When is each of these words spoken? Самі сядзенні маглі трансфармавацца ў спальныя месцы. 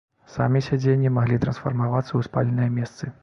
Самі 0.35 0.61
сядзенні 0.67 1.11
маглі 1.17 1.37
трансфармавацца 1.45 2.09
ў 2.09 2.31
спальныя 2.31 2.69
месцы. 2.79 3.15